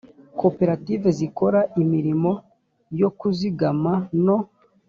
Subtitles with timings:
[0.39, 2.31] koperative zikora imirimo
[3.01, 3.93] yo kuzigama
[4.25, 4.37] no